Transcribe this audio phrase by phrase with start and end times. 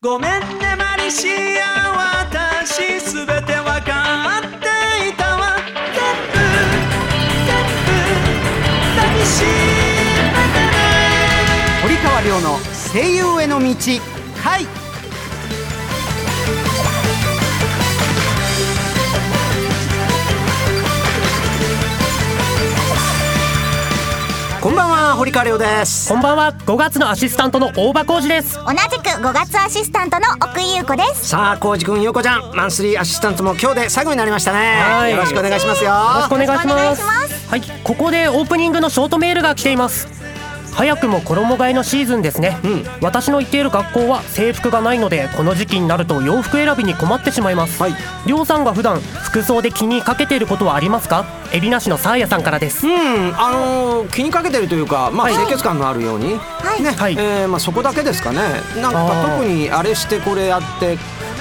[0.00, 1.26] ごめんねマリシ
[1.60, 5.56] ア私すべてわかっていたわ。
[5.92, 7.90] 全部全部
[8.94, 9.48] 抱きしめ
[10.54, 10.78] てね。
[11.82, 12.60] 堀川亮の
[12.92, 13.74] 声優への道
[14.40, 14.68] 回
[25.28, 26.08] こんばんは堀川亮です。
[26.08, 26.52] こんばんは。
[26.52, 28.54] 5月のアシスタントの大場浩二です。
[28.54, 31.28] 同じく5月アシスタントの奥井優子です。
[31.28, 35.10] さあ浩二くん陽子ちゃんマンスリーアシスタントも今日で最後になりましたね、はい。
[35.10, 35.90] よろしくお願いしますよ。
[35.90, 37.48] よろしくお願いしお願ますいします。
[37.50, 37.62] はい。
[37.84, 40.08] ここでオープニングのショートメールが来ています
[40.72, 42.84] 早くも衣替えのシーズンですね、うん。
[43.00, 47.94] 私の行っている学校は制服がないのでこの時期になると洋服選びに困ってしまいます、はい。
[48.26, 51.26] りょうさんが普段服装で気にかけていることはありますか？
[51.52, 52.86] エビなしのサーヤさんからです。
[52.86, 52.94] うん、
[53.38, 56.82] あのー気にかけてるというか、まあ、清潔感のあるように、はい。
[56.82, 57.14] ね、はい。
[57.14, 58.38] えーまあ、そこだけですかね。
[58.80, 60.96] なんか特にあれしてこれやって。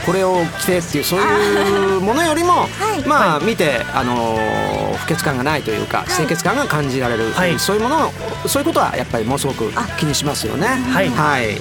[0.08, 2.66] これを着てっていうそういうものよりも、
[2.98, 3.06] い。
[3.06, 7.60] まあ見てあのー不潔感がないというか清潔感が感じられる、はい。
[7.60, 8.12] そういうものを
[8.48, 10.68] そういうことはやっぱりものすごく気にしますよね。
[10.68, 11.10] はい。
[11.10, 11.58] はい。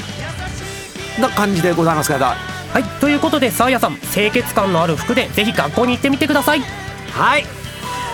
[1.21, 2.37] な感じでございますから。
[2.73, 2.85] はい。
[3.01, 6.61] ということでサーヤさん清潔感のある服でぜひ学校に行ってみてください。
[7.13, 7.66] はい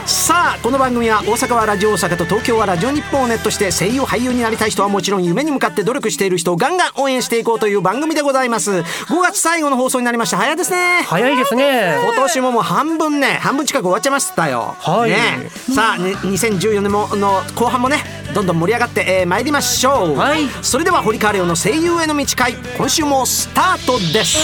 [0.05, 8.71] さあこの番組は大阪はラジオ大阪と東京はラジオ日本をネットして声優俳優になりたい人はもちろん夢に向かって努力している人をガンガン応援していこうという番組でございます。
[8.71, 8.85] 5
[9.23, 10.39] 月最後の放送になりました。
[10.39, 11.03] 早いですね。
[11.03, 11.99] 早いですね。
[12.05, 15.11] 今年ももう半分ね半分近く終わっちゃいましたよ、はい。
[15.11, 20.49] ね、さあ、ね、2014年もの後半もねどんどん盛り上がって、えー、参りましょう、はい。
[20.63, 24.39] それでは堀川亮の声優への道会今週もスタートです。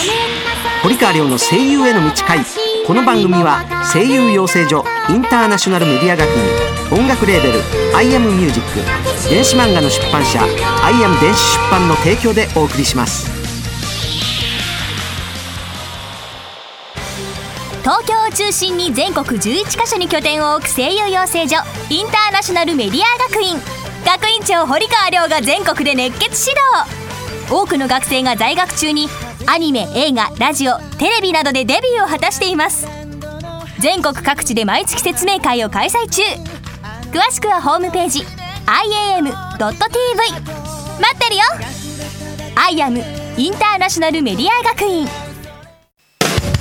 [0.83, 2.39] 堀川亮の声優への道会
[2.86, 7.61] この番組は声優養成所インターナショナルメディア学院音楽レーベル
[7.97, 10.41] 「アイアムミュージック電子漫画の出版社
[10.84, 13.38] 「アイアム電子出版」の提供でお送りします
[17.89, 21.57] 東京を中心に全国11カ所に拠点を置く声優養成所
[21.89, 23.57] インターナショナルメディア学院。
[24.05, 26.61] 学院長堀川亮が全国で熱血指
[27.48, 27.51] 導。
[27.51, 29.08] 多くの学生が在学中に
[29.46, 32.86] アニメ映画ラジオテレビなどでデビューを果たしています。
[33.79, 36.20] 全国各地で毎月説明会を開催中。
[37.11, 38.20] 詳しくはホームページ
[38.67, 41.42] iam.tv 待ってるよ。
[42.55, 43.02] IAM
[43.39, 45.27] インターナショナルメディア学院。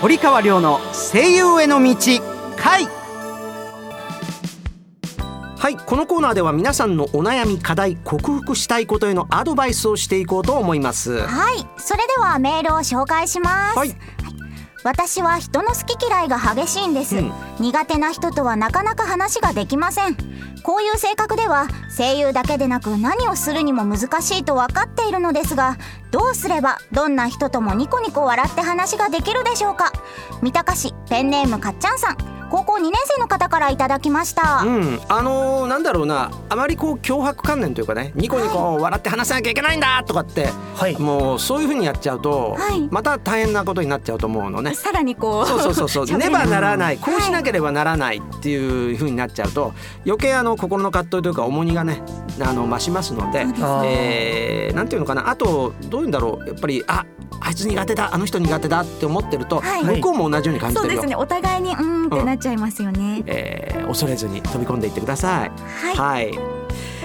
[0.00, 1.96] 堀川亮の声優への道
[2.56, 2.86] 回。
[5.58, 11.26] はいこのコーナーでは皆さんのお悩み課題克服したいことへのアドバイスをしていこうと思います。
[11.26, 13.96] はいそれではメールを紹介します、はい。
[14.84, 17.32] 私は人の好き嫌いが激しいんです、うん。
[17.58, 20.16] 苦手な人とはなかなか話ができません
[20.62, 25.76] こういう性格では声優だけでなく何をするにも難しいと分かっているのですが
[26.10, 29.92] どうすればどんな人ともニコニコ笑って話ができるでしょうか。
[30.42, 32.37] 三鷹市ペンネームかっちゃんさん。
[32.50, 36.30] 高校2年生の方からいただきました、うん、あのーなんだろうな。
[36.48, 38.12] あまりこう脅迫観念というかね。
[38.14, 40.98] ニコニコ笑って話さなきゃいけないんだとかって、はい。
[40.98, 42.88] もうそういうふうにやっちゃうと、はい。
[42.90, 44.74] また大変なことになっちゃうと思うのね。
[44.74, 46.18] さらにこうそうそうそうそう。
[46.18, 46.96] ねばならない。
[46.98, 49.74] こうしなければならないっていう風になっちゃうと
[50.06, 52.02] 余計あの心の葛藤というか重荷がね
[52.40, 53.46] あの増しますので、
[53.84, 55.28] えーなんていうのかな。
[55.28, 56.48] あとどういうんだろう。
[56.48, 57.04] やっぱりあ
[57.40, 58.10] あいつ苦手だ。
[58.12, 59.84] あの人苦手だって思ってると、はい。
[59.84, 61.00] 向こうも同じように感じてるよ。
[61.00, 61.10] そうです。
[61.10, 61.16] ね。
[61.16, 65.50] お互いにうーんってなっちゃいますよね、えー恐れずに飛び込んでいってください。
[65.50, 65.96] はい。
[65.96, 66.38] はい。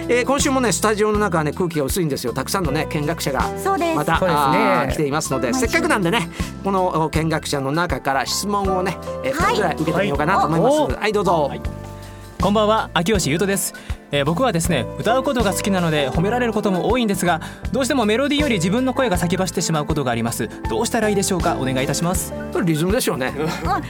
[0.09, 2.33] えー今週もねスタジオの中はね空気が薄いんですよ。
[2.33, 3.95] たくさんのね見学者がそうです。
[3.95, 4.94] また、そうですね。
[4.94, 6.30] 来ていますのでせっかくなんでね
[6.63, 9.56] このお見学者の中から質問をね、えー、はい。
[9.56, 10.77] 2つぐらい受けてみようかなと思います。
[10.94, 11.51] ははいい、どうぞ。
[12.41, 12.89] こんばんは。
[12.94, 13.74] 秋吉優斗です、
[14.13, 21.57] えー僕はですね歌うことが好きなので褒められることも多いんですがどうしてもメロディーより自分の声が先走ってしまうことがありますどうしたらいいでしょうか？
[21.60, 23.33] お願いいたしますこれリズムでしょうね。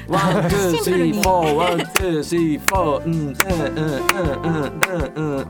[0.08, 3.34] One, two, three, four, one, twoー、スリー、フォー、うん、うん、
[3.76, 3.92] うん、
[4.42, 4.64] うん、
[5.16, 5.46] うん、うん、うん、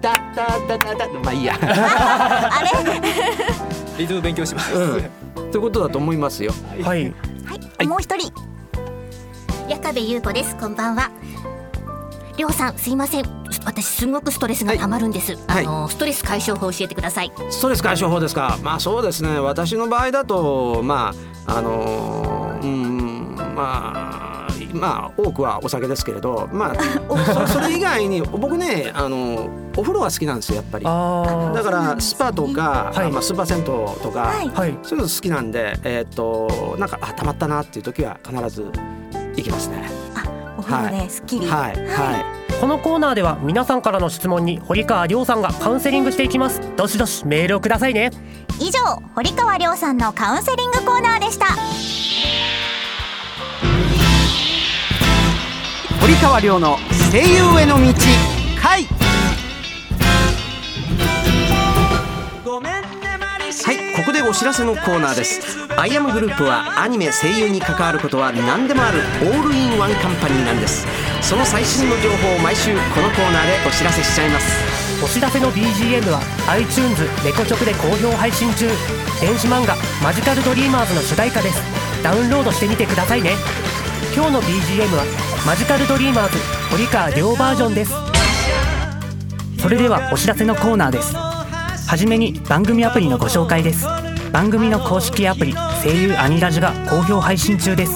[0.00, 1.58] だ、だ、だ、だ、だ、まあいいや。
[3.98, 5.02] リズム勉強します、うん、
[5.50, 6.52] ということだと思いますよ。
[6.84, 7.12] はい
[7.44, 8.32] はい、もう一人
[9.68, 11.10] 矢壁優子ですこんばんは
[12.36, 15.66] りょうさんすいません私すごくストレスがたまるんです、はい。
[15.66, 17.32] あのストレス解消法教えてください。
[17.50, 18.58] ストレス解消法ですか？
[18.62, 19.38] まあそうですね。
[19.38, 21.12] 私の場合だとま
[21.46, 26.74] ああのーうんまあまあ多くはお酒ですけれどまあ
[27.46, 30.84] そそれ以外に僕ねあのお風呂が好きなんですよやっぱり。
[30.86, 33.12] あだからスパとか、はい。
[33.12, 34.50] まあ、スーパー銭湯とか、はい。
[34.54, 34.78] あはい。
[34.82, 38.70] そういうの好きなんでえっ、となんかあたまったなっていう時は必ず
[39.36, 39.90] 行きますね。
[40.58, 41.70] お風呂ですっきり、はい。
[41.70, 46.60] はいこのコーナーでは皆さんからの質問に堀川亮さんがカウンセリングしていきます。
[46.76, 48.12] どしどしメールをくださいね。
[48.60, 48.78] 以上
[49.16, 51.46] 堀川亮さんのカウンセリングコーナーでした。
[56.00, 56.76] 堀川亮の
[57.10, 57.92] 声優への道
[58.62, 58.86] 回。
[62.44, 63.11] ごめんね
[63.52, 65.40] はいここでお知らせのコーナーです。
[65.76, 70.86] アイアムグループはアニメ声優に関わることは何でもあるオールインワンカンパニーなんです。
[71.20, 75.04] その最新の情報を毎週このコーナーでお知らせしちゃいます。
[75.04, 78.66] お知らせの BGM は iTunes レコチョクで好評配信中。
[79.20, 81.60] 電子漫画マジカルドリーマーズの主題歌です。
[82.02, 83.36] ダウンロードしてみてくださいね。
[84.16, 85.04] 今日の BGM は
[85.46, 86.38] マジカルドリーマーズ
[86.70, 87.92] 堀川亮バージョンです。
[89.60, 91.31] それではお知らせのコーナーです。
[91.92, 93.84] はじめに番組アプリのご紹介です。
[94.32, 95.52] 番組の公式アプリ
[95.84, 97.92] 声優アニラジが好評配信中です。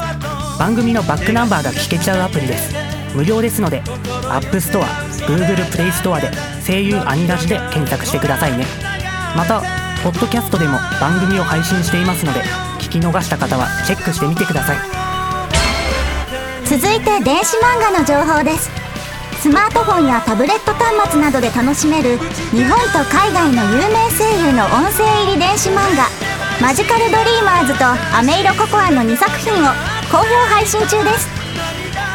[0.59, 2.75] 番組のバックナンバーが聞けちゃうアプリです。
[3.15, 3.81] 無料ですので
[4.29, 4.85] App Store、
[5.25, 6.31] Google Play Store で
[6.63, 8.67] 声優アニラジで検索してくださいね。
[9.35, 9.63] また
[10.05, 12.41] ポッドキャストでも番組を配信していますので
[12.79, 14.77] 聞き逃した方はチェックしてみてください。
[16.67, 18.86] 続いて電子漫画の情報です。
[19.41, 22.19] スマートフォンやタブレット端末などで楽しめる
[22.51, 26.09] 日本と海外の有名声優の音声入り電子漫画
[26.61, 27.85] 「マジカルドリーマーズ」と
[28.17, 29.67] 「アメイロココア」の2作品を
[30.11, 30.25] 好評
[30.55, 31.29] 配信中です。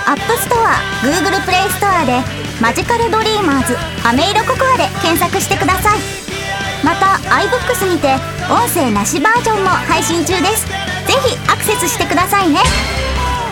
[0.06, 2.22] App Store Google プレイストアで
[2.60, 6.00] 「マジカルドリーマーズアメイロココア」で検索してください。
[6.84, 8.16] また iBooks にて
[8.50, 10.66] 音声なしバージョンも配信中です。
[10.66, 12.60] ぜひアクセスしてくださいね。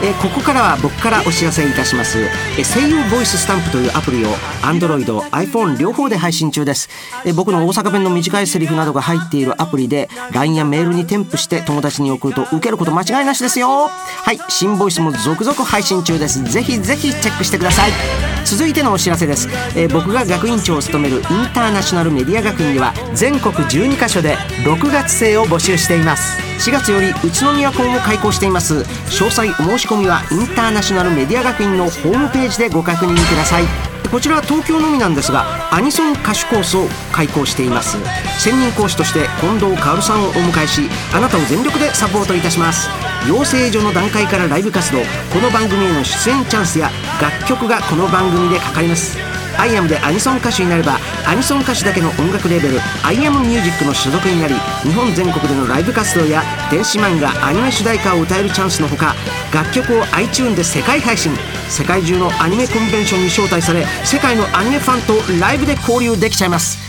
[0.02, 4.30] えここからは僕からお知らせいたします、えー声優ボイススタンプというアプリを
[4.62, 6.90] Android、iPhone 両方で配信中です、
[7.26, 13.88] え僕の大阪弁の短いセリフなどが入っているアプリで LINE やメールに添付して友達に送ると受けること間違いなしですよ。
[13.90, 16.44] はい新ボイスも続々配信中です。
[16.44, 18.39] ぜひぜひチェックしてください。
[18.50, 19.48] 続いてのお知らせです、
[19.78, 21.24] えー僕が学院長を務めるイン
[21.54, 26.42] ターナショナルメディア学院では全国12カ所で6月生を募集しています。
[26.68, 28.80] 4月より宇都宮校も開校しています。
[28.80, 33.99] 詳細お申し込みはインターナショナルメディア学院のホームページでご確認ください。
[34.12, 37.98] こちらは東京のみなんですがアニソン歌手コースを開講しています。
[38.40, 42.90] 専任講師として近藤薫さんをお迎えしあなたを全力でサポートいたします。
[43.28, 45.06] 養成所の段階からライブ活動こ
[45.42, 46.90] の番組への出演チャンスや
[47.22, 49.29] 楽曲がこの番組でかかります。
[49.60, 50.98] アイアムでアニソン歌手になれば
[51.28, 56.42] アニソン歌手だけの音楽レーベルアイアムミュージックの所属になり日本全国でのライブ活動や
[56.72, 59.14] 電子漫画アニメ主題歌を歌えるチャンスのほか
[59.54, 61.32] 楽曲を iTune で世界配信。
[61.70, 66.80] 世界中のアニメコンベンションに招待され世界のアニメファンとライブで交流できちゃいます。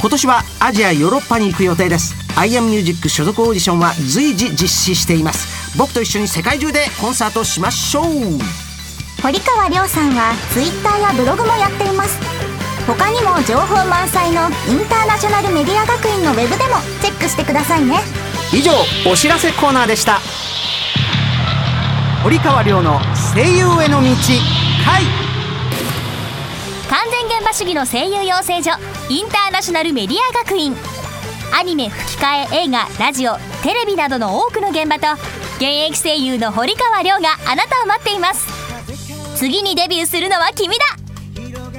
[0.00, 2.14] 今年はアジアヨーロッパに行く予定です。
[2.36, 5.76] アイアムミュージック所属オーディションは随時実施しています。
[5.76, 8.69] 僕と一緒に世界中でコンサートしましょう。
[9.22, 12.18] 堀川亮さんは Twitter やブログもやっています。
[12.86, 18.00] 他にも情報満載のインターナショナルメディア学院のウェブでもチェックしてくださいね。
[18.52, 18.72] 以上
[19.06, 20.20] お知らせコーナーでした。
[22.22, 22.98] 堀川亮の
[23.34, 24.08] 声優への道
[24.86, 25.04] 回。
[26.88, 28.72] 完全現場主義の声優養成所
[29.10, 30.74] インターナショナルメディア学院。
[31.52, 35.12] アニメ吹き替え映画ラジオテレビなどの多くの現場と
[35.56, 38.59] 現役声優の堀川亮があなたを待っています
[39.40, 40.84] 次にデビューするのは君だ。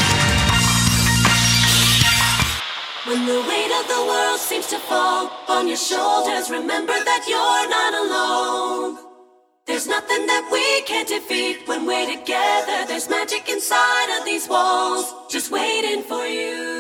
[3.06, 7.70] When the weight of the world seems to fall on your shoulders, remember that you're
[7.70, 8.98] not alone.
[9.66, 12.86] There's nothing that we can't defeat when we're together.
[12.86, 16.77] There's magic inside of these walls, just waiting for you.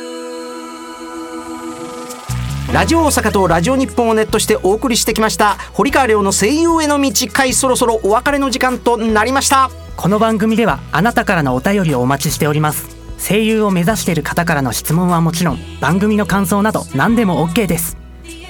[2.78, 5.58] ラジオ大阪とラジオ日本をネットしてお送りしてきました。
[5.74, 9.72] 堀川亮の声優への道回そろそろお別れの時間となりました。
[9.96, 12.96] この番組ではあなたからのお便りをお待ちしております。
[13.18, 17.98] 声優を目指している方からの質問はもちろん番組の感想など何でも OK です。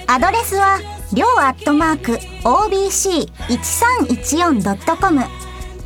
[0.06, 0.78] アドレスは
[1.14, 5.24] りょうアットマーク OBC1314.com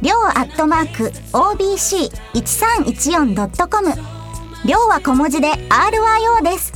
[0.03, 3.95] りょうアットマーク OBC1314.com
[4.65, 6.73] りょうは小文字で RYO です。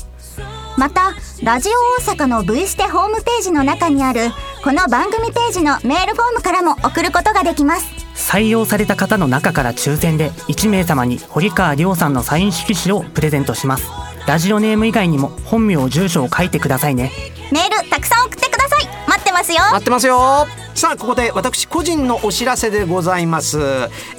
[0.79, 1.73] またラジオ
[2.13, 4.31] 大阪の V ステホームページの中にある
[4.65, 7.87] この番組ページのメールフォームからも送ることができます。
[8.15, 13.91] 採用された方の中から抽選で1名様に堀川亮さんのサイン色紙をプレゼントします。
[14.27, 17.13] ラジオネーム以外にも本名住所を書いてくださいね。
[17.53, 18.89] メールたくさん送ってください。
[19.07, 19.59] 待ってますよ。
[19.73, 23.59] 待ってますよさあここで私個人のお知らせでございます、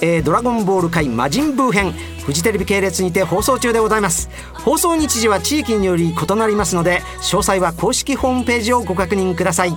[0.01, 1.93] えードラゴンボール界魔人ブー編
[2.27, 4.29] フジテレビ系列にて放送中でございます。
[4.65, 9.71] 放送日時は地域により異なりますので詳細は公式ホームページをご確認ください。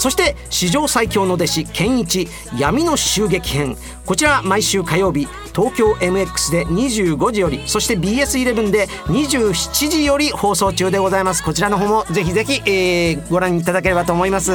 [0.00, 2.26] そして史上最強の弟子健一
[2.58, 3.76] 闇の襲撃編。
[4.06, 11.44] こちら毎週火曜日東京 MX で25時よりそして BS11 で27時より放送中でございます。
[11.44, 14.50] こちらの方もぜひぜひ、えーご覧いただければと思います。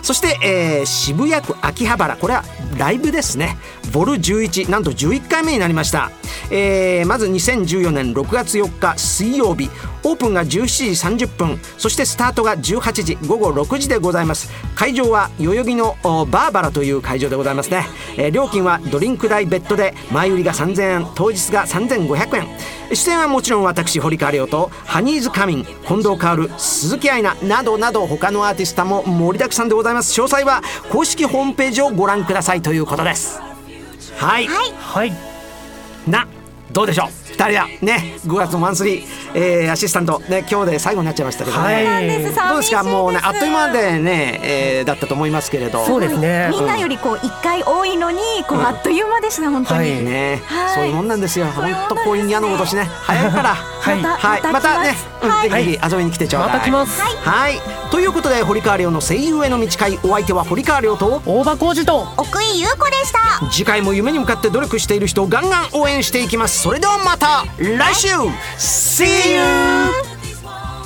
[0.00, 2.16] そして、えー渋谷区秋葉原。
[2.16, 2.44] これは
[2.78, 3.56] ライブですね。
[3.92, 6.10] ボル11なんと11回目になりました、
[6.50, 9.70] えーまず2014年6月4日水曜日。
[10.04, 14.50] オープンが17時30分そしてスタートが18時午後6時でございます。
[14.74, 22.48] 会場は代々木のおバーバラという会場でございますね、えー料金はドリンク代別途で前売りが3000円当日が3500円。
[22.94, 30.20] 出演はもちろん私堀川亮とハニーズカミン近藤薫鈴木愛菜などなど他のアーティストも盛りだくさんでございます。
[30.20, 33.40] 詳細は公式ホームページをご覧くださいということです。
[34.16, 35.12] はい、はい。
[36.06, 36.26] な
[36.72, 42.08] どうでしょう？2人はね5月のマンスリー、えーアシスタントね今日で最後になっちゃいましたけどね、はい。
[42.08, 42.82] どうですか？
[42.82, 45.84] もうねあっという間でね、えーだったと思いますけれど。
[45.84, 46.48] そうですね。
[46.50, 50.02] みんなよりこう一回多いのにこうあっという間でした本当に、はい。
[50.04, 52.84] ね、はいそういうもんなんですよ本当こういう矢のごとしね。
[52.84, 53.54] 早いから。
[53.54, 53.96] はい。
[54.00, 55.50] またはいまたね、うん。
[55.50, 56.52] ぜひ遊びに来てちょうだい。
[56.52, 57.00] また来ます。
[57.00, 63.46] はいということで堀川亮の声優への道会お相手は堀川亮と大場浩二と奥井優子でした。
[63.50, 66.62] 次回も夢に向かって努力している人をガンガン応援していきます。
[66.62, 68.08] それではまた来週。
[68.56, 69.40] See you!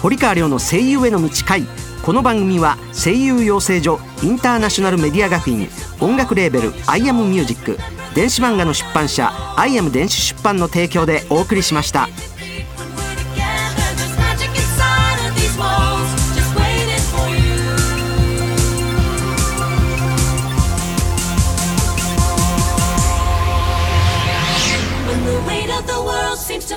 [0.03, 1.63] 堀川亮の声優への道会
[2.03, 5.69] この番組は声優養成所インターナショナルメディア学院
[6.01, 7.79] 音楽レーベル「アイアムミュージック
[8.17, 12.09] 電子漫画の出版社「アイアム電子出版」の提供でお送りしました。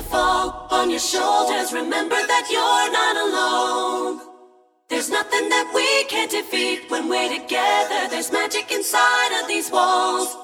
[0.00, 4.20] To fall on your shoulders, remember that you're not alone.
[4.88, 8.08] There's nothing that we can't defeat when we're together.
[8.08, 10.36] There's magic inside of these walls,